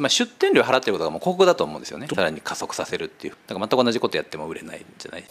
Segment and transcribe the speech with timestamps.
[0.00, 2.08] まあ、出店料払ってることがもう広告だと思うんですよね。
[2.08, 3.34] さらに加速させるっていう。
[3.46, 5.24] だから全く同じことやっても売れないんじゃない。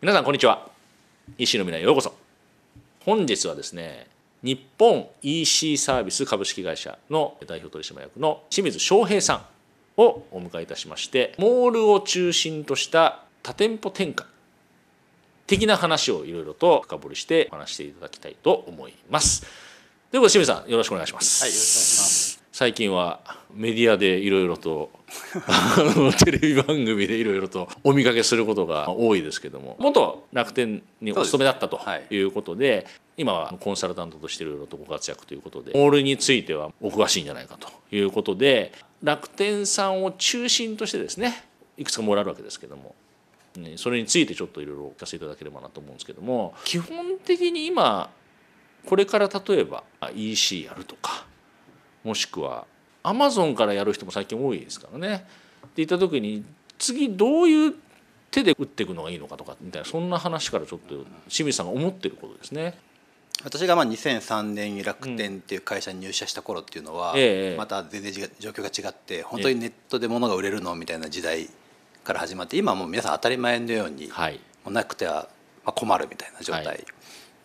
[0.00, 0.68] 皆さんこんにちは。
[1.38, 2.12] 石の未来へようこそ。
[3.04, 4.08] 本日はですね
[4.42, 9.34] 日本 EC サービス株式会社の代表取締役の清水翔平さ
[9.96, 14.26] んをお迎えいたしましてモールを中心とした多店舗展開
[15.46, 19.42] 的な話をいろいろと深掘りしてお話していただきたいと思います。
[20.10, 21.44] ということで清水さんよろしくお願いします。
[21.44, 23.20] はいよろしくお願いします最近は
[23.52, 24.90] メディアでいろいろと
[26.24, 32.86] テレビ番組でいろいろとお見かけすることが多いですけども元楽天にお勤めだったとはいいうことで
[33.18, 41.44] 今はコンサルタントとしていろいろとご活躍ということでモールについてはお詳しいんじゃないかということで楽天さんを中心としてですね
[41.76, 42.94] いくつかモールあるわけですけども
[43.58, 48.10] ねそれについてちょっといろいろお聞かせいただければなと思うんですけども基本的に今
[48.86, 51.26] これから例えばあ EC やるとか
[52.04, 52.66] もしくは
[53.02, 55.26] アマゾンからやる人も最近多いですからね。
[55.66, 56.44] って言った時に
[56.78, 57.74] 次どういう
[58.30, 62.78] 手で打っていくのがいいのかとかみたいなそんな話からちょっと清水さんが思ってることですね。
[63.44, 71.48] 私がまあ2003年に楽天っていう会社に入社した頃っていうのは、ええまた全然状況が違って本当にネットで物が売れるのみたいな時代
[72.06, 74.40] から始まって今はもう皆さん当たり前のように、はい。
[74.64, 75.28] もうなくては
[75.64, 76.84] まあ困るみたいな状態、はい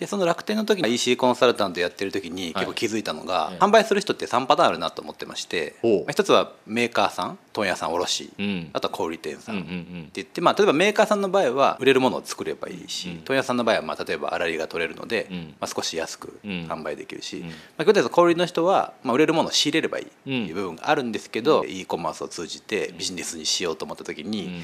[0.02, 3.60] でその楽天の時に EC コンサルタントやってる時に結構気づいたのが、ええ。
[3.60, 5.76] 販売する人って3パターンあるなと思ってまして、
[6.10, 8.70] 一つはメーカーさん問屋さん卸、うん。
[8.74, 10.10] あとは小売店さん、うんうんうってん。
[10.12, 13.18] 言って、まあ、例えばメーカーさんの場合は売れるものを作ればいいし、うん。
[13.20, 15.54] 問屋さんの場合はまあ例えば粗利が取れるので、うん。
[15.60, 16.50] まあ、少し安くうん。
[16.68, 17.50] 販売できるし、うん。
[17.50, 20.56] まあ、小売の人は、まあ、売れるものを仕入れればいいっていううん。
[20.56, 24.54] 部分があるんですけど、e コマースを通じてビジネスにしようと思った時に、うん。
[24.56, 24.62] や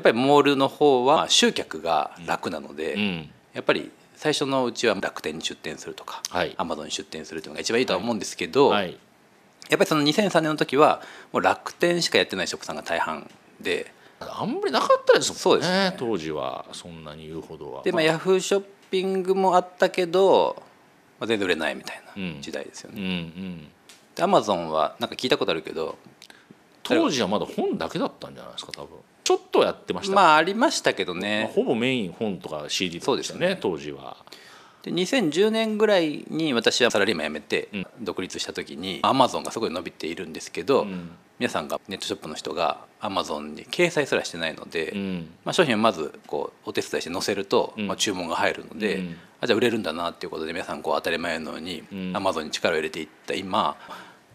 [0.00, 3.30] っぱりモールの方はまあ集客が楽なので、うん。
[3.54, 8.98] やっぱり最初のうちは楽天に出店するとか、はいアマゾンに出店するっていうのが一番いいとは思うんですけど、はい。
[9.70, 11.02] やっぱりその2003年の時は
[11.32, 13.30] もう楽天しかやってない職さんが大半
[13.60, 13.92] で。
[14.20, 15.40] あんまりなかったですもんね。
[15.40, 17.82] そうですね当時はそんなに言うほどは。
[17.84, 20.60] で、まあ、あヤフーショッピングもあったけど、
[21.20, 23.22] まあ、全然売れないみたいうんな時代ですようんうね。
[23.22, 23.68] ん。
[24.16, 25.96] でアマゾンはなんか聞いたことあるけど
[26.82, 28.88] 当時はまだ本だけだったんじゃないですか多分。
[29.28, 30.14] ちょっとやってました。
[30.14, 34.16] まあありましたけどまあねほぼメイン本とか CD とかでしたね当時は。
[34.82, 45.30] で2010年ぐらいに私はサラリーマン辞めてうん独立した時にアマゾンがすごい伸びているんですけど、うん皆さんがネットショップの人がアマゾンに掲載すらしてないので、うん。
[45.44, 53.76] まあ、商品をまずこうお手伝いして載せると、うんまあ、注文が入るので、うんあじゃあ売れるんだなっていうことで皆さんこう当たり前のようにうんアマゾンに力を入れていった今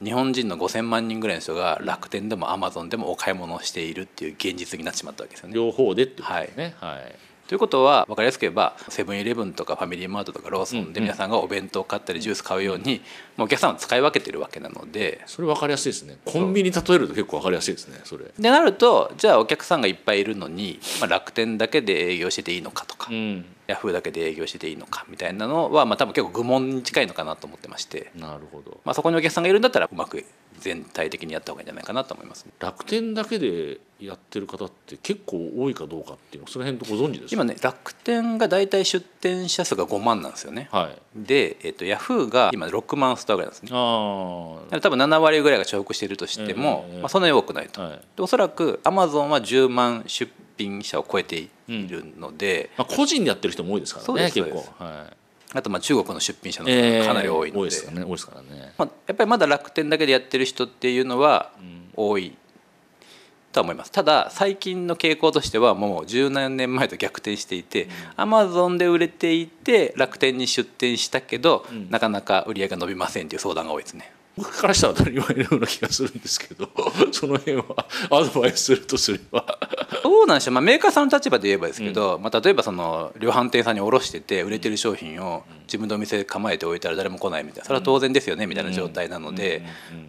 [0.02, 5.56] 日本人の5,000万人ぐらいの人が楽天でもアマゾンでもお買い物をしているっていう現実になってしまったわけですよね。
[5.56, 6.76] 両方でってことですね。
[6.80, 7.16] はい。
[7.48, 13.02] ということは分かりやすく言えばセブンイレブンとかファミリーマートとかローソンうんで皆さんがお弁当を買ったりジュース買うように、
[13.38, 15.22] もうお客さんを使い分けてるわけなので。
[15.26, 16.18] それ分かりやすいですね。
[16.26, 18.26] コンビニ例えると結構分かりやすいですねそれ。
[18.38, 23.46] でなるとじゃあお客さんがいっぱいいるのに、まあ、楽天だけで営業してていいのかとか、うん。
[23.68, 28.82] ヤフーだけで営業してていいのかみたいなのは、まあ、多分結構愚問に近いのかなと思ってまして、なるほど。
[28.84, 30.26] まあ、そこにお客さんがいるんだったらうまく
[30.60, 37.42] 全体的にやった方がいいんじゃないかなと思います、楽天だけでやってる方って結構多いかどうかっていうのその辺とご存知ですか？
[37.42, 40.68] 今ね楽天が大体出店者数が5万なんですよね。
[40.72, 40.98] はい。
[41.16, 43.70] で、えっとヤフーが今6万ストアぐらいなんですね。
[43.72, 48.02] あ多分7割ぐらいが重複しているとしても、ええまあ、そんなに多くないと、あはい。
[48.16, 54.66] でおそらくアマゾンは10万出品者を超えているので、まあ、個人でやってる人も多いですからね結構。
[54.84, 55.18] はい
[55.54, 58.06] あとまあ中国の出品者の数がかなり多いので、多いですからね。
[58.06, 58.74] 多いですからね。
[58.78, 61.52] まあ、やっぱりまだ楽天だけでやってる人っていうのは
[61.96, 62.36] 多い。
[63.52, 63.92] とは思います。
[63.92, 71.90] ただ最近の傾向としてはもう十何年前と逆転していてアマゾンで売れていて楽天に出店したけど、ん。
[71.90, 74.12] なかなか売り上げが伸びませんっていう相談が多いですね。
[74.36, 76.68] 僕からしたら当たり前のような気がするんですけど
[77.14, 79.60] その辺はアドバイスするとすれば
[80.04, 87.66] どうなんでしょう、まあ、メーカーさんの立場で言えばですけど、まあ、例えばその量販店さんに卸してて売れてる商品を自分のお店で構えておいたら誰も来ないみたいな。
[87.66, 89.64] それは当然ですよねみたいな状態なので。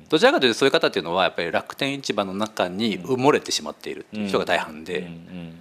[0.09, 5.01] どちらかというとそういう方っていうのはやっぱり楽天市場の中に埋もれてしまっているっていう人が大半で。
[5.01, 5.61] うんうん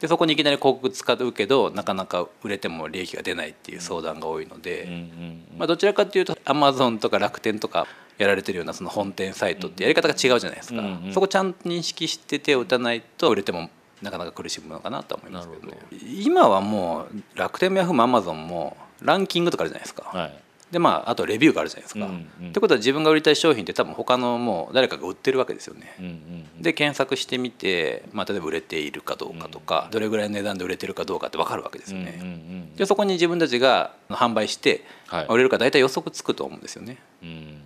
[0.00, 7.86] でそこにいきなり広告使うけどなかなか売れても利益が出ないっていう相談が多いので、うんうんまあ、どちらかというとアマゾンとか楽天とか
[8.22, 11.12] やられてるようなその本店サイトってやり方が違うじゃないですか、うんうん。
[11.12, 13.70] そこちゃんと認識して手を打たないと売れても
[14.02, 15.66] なかなか苦しむのかなとは思いますけど。
[15.66, 15.78] ね
[16.22, 20.38] 今はもう楽天もヤフーもアマゾンもランキングとかあるじゃないですか、はい。
[20.70, 22.06] でまああとレビューがあるじゃないですか。
[22.06, 22.48] うんうん。
[22.50, 25.96] ってことは自分が売りたい商品って多分他のもう誰かが売ってるわけですよね。
[25.98, 32.18] うんうんで検索してみて、まあ、例えば売れているかどうかとか、どれぐらいの値段で売れてるかどうかって分かるわけですよね。
[32.20, 35.26] うんうんでそこに自分たちが販売してはい。
[35.30, 36.98] 売れるか大体予測つくと思うんですよね。
[37.22, 37.62] うん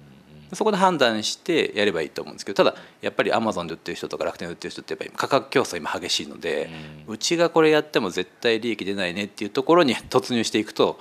[0.53, 6.71] そこで判断してやればいいと思うんですけどただやっぱりアマゾンで売ってる人とか楽天で売ってる人ってやっぱり価格競争今激しいので、
[7.07, 10.99] うちがこれやっても絶対利益出ないねっていうところに突入していくと、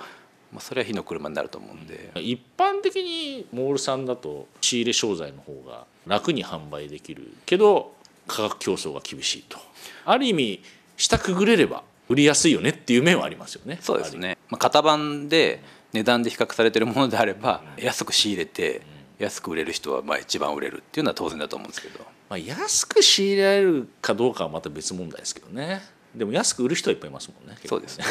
[0.52, 7.94] まあ、それは火の車になると思うんで、一般的にモールさんだと仕入れ商材の方が楽に販売できるけど
[8.26, 9.58] 価格競争が厳しいと。
[10.04, 10.62] ある意味
[10.96, 13.78] 下くぐれれば売りやすいよねっていう面はありますよね。
[13.80, 15.62] そうですね、まあ、型番で
[15.92, 18.82] 値段で比較されてるものであれば安く仕入れて
[19.18, 22.04] 安く売れる人はまあ一番売れるっていうのは当然だと思うんですけど。
[22.28, 25.82] まあ、安く仕入れられるかどうかはまた別問題ですけどね
[26.14, 28.04] でも安く売る人はいっぱいいますもんねそうですね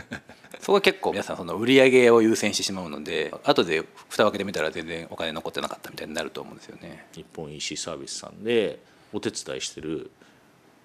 [0.60, 7.06] そこは結構皆さんその売り上げを優先してしまうので後で蓋を開けてみたら全然お金残ってなかったみたいになると思うんですよね。
[7.14, 8.80] 日本 EC サービスさんで
[9.12, 10.10] お手伝いしてる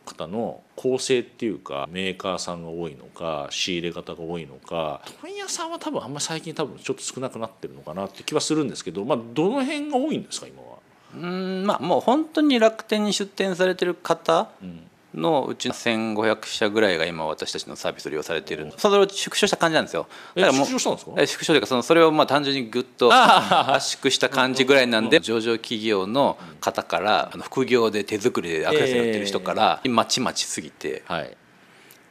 [0.05, 10.77] 方の構成っていうかメーカーさんが多いのか仕入れ方が多いのか問屋さんは多分あんま最近多分ちょっと少なくなってるのかなって気はするんですけど、まあ、どの辺が多いんですか今は？
[11.15, 18.71] うーんまあもう本当に楽天に出店されてる方うんのうち1500社ぐらいが今私たちのサービスを利用されている。
[18.77, 20.07] それを縮小した感じなんですよ。
[20.36, 21.21] えだからもう縮小したんですか？
[21.21, 31.38] え縮小というかそのそれをまあ単純にぐっと圧縮した感じぐらいなんで上場企業の方からあの副業で手作りでアクセスやってる人からまちまちすぎて、はい。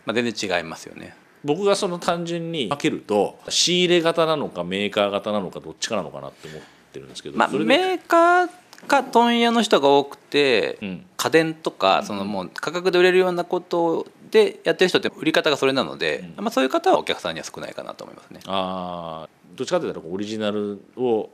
[0.05, 1.17] まあ、全然違いますよね。
[1.45, 6.61] 僕がその単純に分けると仕入れ型なのかメーカー型なのかどっちかなのかなって思っ
[6.93, 8.49] てるんですけど、まあ、メーカー
[8.87, 11.06] か問屋の人が多くて、うん。
[11.17, 18.40] 家電とかそのもう価格で売れるようなことでやってる人って売り方がそれなので、まあ、そういう方はお客さんには少ないかなと思いますね。
[18.46, 19.56] あー。
[19.56, 21.31] どっちかというとオリジナルを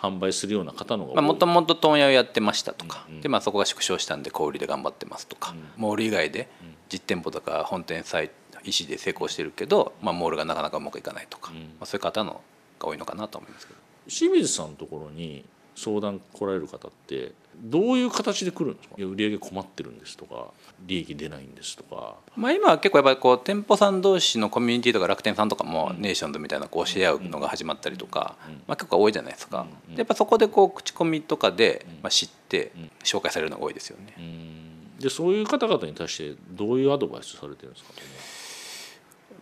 [0.00, 1.16] 販売するような方の方が多い。
[1.16, 3.14] まあ、もともと問屋をやってましたとか、うん。
[3.16, 3.20] うん。
[3.20, 6.48] でまあ、そこが縮小したんで小売りで頑張ってますとか、モール以外で
[6.88, 11.58] 実店舗とか本店サイト石で成功してるけど、まあ、モールがなかなかうまくいかないとか、うん。
[11.58, 12.40] まあ、そういう方の
[12.80, 13.78] が多いのかなと思いますけど。
[14.08, 15.44] 清水さんのところに
[15.78, 18.94] 相談来られる方ってどういう形で来るんですか？
[18.98, 20.48] いや売り上げ困ってるんですとか
[20.86, 22.16] 利益出ないんですとか。
[22.36, 28.36] まあ、今は結構やっぱりこう店舗さん同士のコミュニティとか楽天さんとかもネーションズみたいなこうシェア合うのが始まったりとか、
[28.66, 29.66] まあ、結構多いじゃないですか、
[29.96, 32.72] やっぱそこでこう口コミとかでまあ知って
[33.02, 34.98] 紹介されるのが多いですよね、うん。
[34.98, 37.90] でそういう方々に対してどういうアドバイスされてるんですか？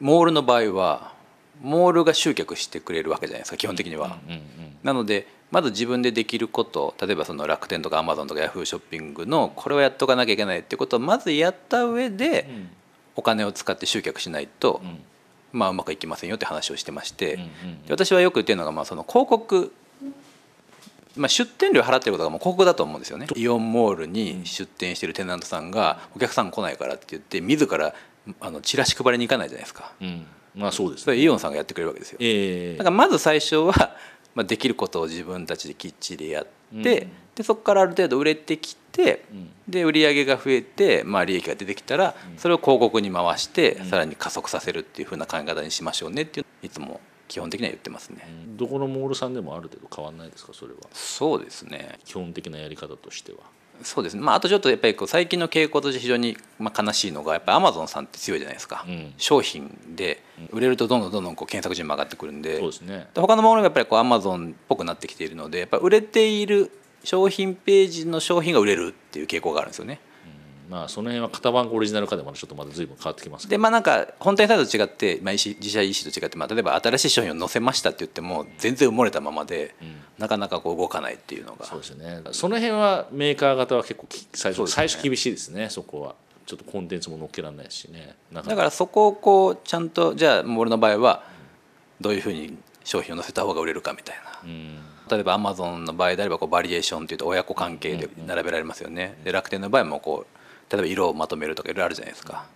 [0.01, 1.13] モールの場合は
[1.61, 4.19] モールが集客してくれるわけじゃないですか基本的には、
[4.83, 12.69] なのでまず自分でできること例えばその楽天とかアマゾンとかヤフーショッピングのこれをやっとかなきゃいけないってことをまずやった上でうん。
[13.17, 15.01] お金を使って集客しないと、うん。
[15.53, 17.39] まあ、うまくいきませんよって話をしてまして、
[17.89, 19.73] 私はよく言ってるのがまあその広告、
[21.17, 23.27] まあ、出店料払ってることがもう広告だと思うんですよね。
[23.35, 27.95] イオンモールに出店してるテナントさんがお客さん来ないからって言って自ら
[28.41, 29.93] あのチラシ配りに行かないじゃないですか。
[29.99, 30.27] うん。
[30.55, 32.19] まあそうですそれイオンさんがやってくれるわけですよ。
[32.21, 32.77] ええ。
[32.77, 33.97] だからまず最初は、
[34.37, 36.83] まあ、できることを自分たちできっちりやって、うん。
[37.35, 39.51] でそこからある程度売れてきてうん。
[39.67, 48.19] で売り上げが増えて、まあ、利益が出てきたらそれを広告に回してさらに加速させるっていうふうな考え方にしましょうねっていういつも基本的には言ってますね。
[48.57, 50.81] どこのモールさんでもある程度変わんないですかそれは。
[50.93, 51.99] そうですね。
[52.05, 53.39] 基本的なやり方としては
[53.83, 59.15] そうですね、まあ、あとちょっとやっぱりこう最近の傾向として非常にまあ悲しいのがやっぱりアマゾンさんって強いじゃないですか、うん。
[59.17, 62.59] 商品で売れるとどんどんどんどんこう検索順も上がってくるんで。
[62.59, 66.71] そうですねで他のものがやっぱりこうアマゾンっぽくなってきているのでやっぱり売れている
[67.05, 70.01] 商品ページの商品が売れるっていう傾向があるんですよね。
[70.69, 79.75] まあその辺は型番オリジナル化でもちょっとまだ随分変わってきますけでまあなんか本店サイトと違って、まあ、自社 EC と違って、まあ、例えば新しい商品を載せましたって言っても全然埋もれたままで、
[80.19, 81.67] なかなかこう動かないっていうのが。
[81.67, 82.23] そうですよね。
[82.33, 84.67] その辺はメーカー型は結構き最初,、ね。
[84.69, 85.69] 最初厳しいですね。
[85.71, 86.15] そこは。
[86.47, 88.15] ちょっとコンテンツも載っけられないしね。
[88.33, 91.25] だからそこをこうちゃんとじゃあモールの場合は
[92.01, 94.41] どういうふうに商品を載せた方が売れるかみたいな。
[94.45, 94.79] うん。
[95.11, 99.19] 例えばアマゾンの場合であればこうバリエーションっていうと親子関係で並べられますよね。
[99.25, 100.37] で楽天の場合もこう
[100.71, 102.47] 例えば色をまとめるとかいろいろあるじゃないですか。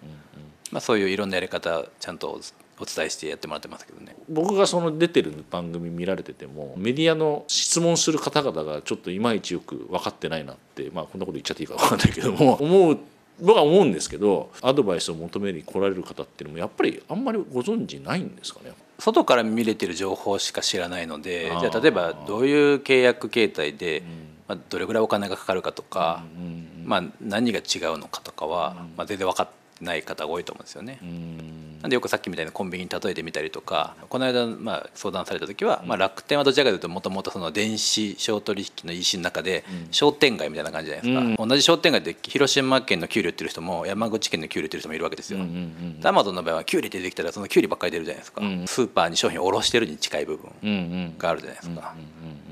[0.72, 2.40] まあ、そういういろんなやり方ちゃんと
[2.78, 4.14] お伝えしてやってもらってますけどね。
[4.28, 12.98] 僕がその出てる番組見られててもメディアの質問する方々がちょっといまいちよく分かってないなってまあこんなこと言っちゃっていいか分かんないけども 思う
[13.40, 24.02] 僕は思うんですけどアドバイスを求めに来られる方っていうのもやっぱりあんまりご存知ないんですかね外から見れてる情報しか知らないのでじゃあ例えばどういう契約形態で、
[24.50, 26.24] まあ、どれぐらいお金がかかるかとか、
[26.84, 30.98] まあ、何が違うのかとかは、まあ、全然分かってない方が多いと思うんですよね。
[31.02, 31.70] うん。
[31.82, 51.94] なんでよくさっきみたいなコンビニに例えてみたりとかこの間まあ相談された時は、まあ、楽天はどちらかというともともとその電子商取引の EC の中で商店街みたいな感じじゃないですか、同じ商店街で広島県の給料売ってる人も山口県の給料売ってる人もいるわけですよ、アマゾンの場合はキュウリ出てきたらそのキュウリばっかり出るじゃないですか、スーパーに商品を卸してるに近い部分があるじゃないですか、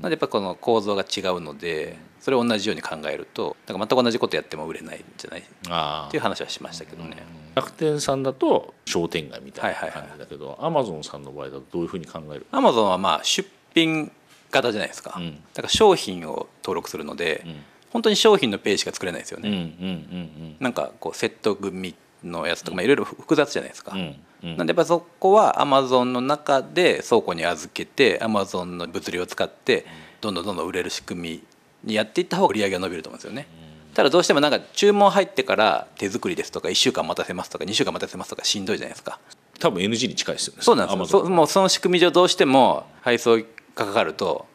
[0.01, 5.39] なんでやっぱこの構造が違うのでそれを同じように考えるとだから全く同じことやっても売れないんじゃない？
[5.41, 7.23] っていう話はしましたけどね。
[7.55, 12.45] 楽天さんだと商店街みたいな感じだけどアマゾンさんの場合だとどういうふうに考える？
[12.51, 14.11] アマゾンはまあ出品
[14.51, 17.55] 型じゃないですか、うん、だから商品を登録するので、うん、
[17.91, 29.85] 本当に商品のページしか作れないですよね、なんかこうセット組のやつとかいろいろ複雑じゃないですか、うん、なんでやっぱそこはアマゾンの中で倉庫に預けてアマゾンの物流を使って
[30.19, 31.43] どんどんどんどん売れる仕組みに
[31.85, 33.47] やっていった方が売り上げが伸びると思うんですよね。
[33.93, 39.19] ただどうしてもなんか注文入ってから手作りですとか1週間待たせますとか2週間待たせますとかしんどいじゃないですか。
[39.59, 40.61] 多分 NG に近いですよね。
[40.61, 41.25] そうなんですよ。
[41.25, 43.43] もうその仕組み上どうしても配送が
[43.75, 44.45] かかると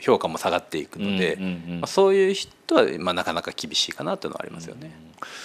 [0.00, 1.36] 評価も下がっていくので、
[1.80, 4.92] まあ、そういう人はまあなかなか厳しいかなというのはありますよね。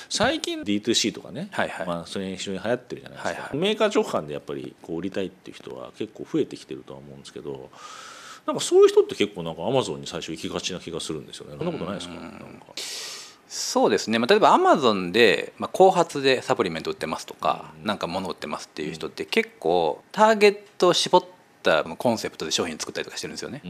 [0.09, 7.69] 最近 D2C とかね、はいはい、まあ、それ非常に流行ってるじゃないですか、はいはい、メーカー直販でやっぱりこう売りたいっていう人は結構増えてきてるとは思うんですけど
[8.51, 11.55] なんかそういう人って結構なんかアマゾンに最初行きがちな気がするんですよね。
[11.57, 12.15] そんなことないですか？
[12.15, 12.37] なんか。
[13.47, 21.25] そうですね、まあ、例えばアマゾンで、まあ、後発でサプリメント売ってますとか、うん、なんか物売ってますっていう人って結構ターゲットを絞っ
[21.63, 23.61] たコンセプトで商品作ったりとかしてるんですよね。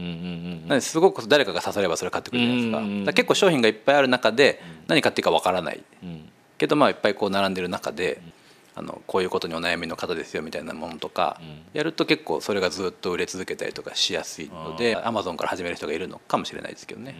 [0.66, 2.78] なのですごく誰かが刺さればそれ買ってくるじゃないですか。
[2.78, 8.20] うんうん、結構商品がいっぱいある中で何買っていいかわからない、うん、けどまあいっぱいこう並んでる中で。
[8.74, 11.40] あのこういうことにお悩みの方ですよみたいなものとか、
[11.72, 17.14] やると結構それがずっと売れ続けたりとかしやすいのでアマゾンから始める人がいるのかもしれないですけどね。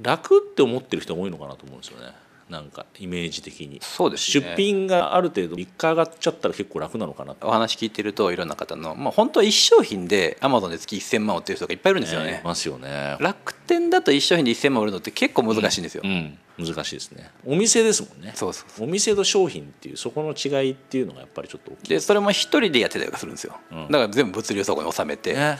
[0.00, 2.12] 楽って思ってる人多いのかなと思うんですよね
[2.48, 3.78] なんかイメージ的に。
[3.82, 13.16] そうです、ね、出品がある程度3日上がっちゃったら結構楽なのかなお話聞いてるといろんな方の、まあ、本当は1商品でアマゾンで月1000万売ってる人がいっぱいいるんですよね、ね、ますよね。
[13.20, 17.30] 楽天だと1商品で1000万売るのって結構難しいんですよ、うんうん、難しいですね。
[17.46, 18.32] お店ですもんね。
[18.34, 21.88] そうそうお店と商品っていうそこの違いっていうのがやっぱりちょっと大きい。
[21.90, 25.58] でそれも一人でやってたりとかするんですよ、うん、だから全部物流倉庫に収めて、ね、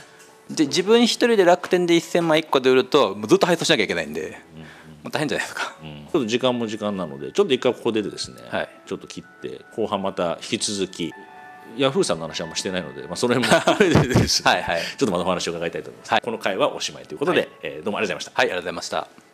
[0.49, 4.65] で自分一人で楽天で1000万1個で売るとずっと配送しなきゃいけないんで、うん
[5.05, 11.13] まあ、大変じゃないですか、うん、ちょっと時間も時間なのでちょっと一回ここでですね、はい、ちょっと切って後半また引き続き
[11.77, 18.31] ヤフーさんの話はあんましてないので、まあ、その辺も含めてです、ね はい、はい、ちょっとまたお話を伺いたいと思います、はい、この回はおしまいということで、はい、えー、どうもありがとうございました。
[18.33, 19.24] はいありがとうございました